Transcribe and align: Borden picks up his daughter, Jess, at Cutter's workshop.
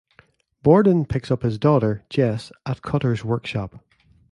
Borden 0.63 1.05
picks 1.05 1.29
up 1.29 1.43
his 1.43 1.59
daughter, 1.59 2.03
Jess, 2.09 2.51
at 2.65 2.81
Cutter's 2.81 3.23
workshop. 3.23 3.85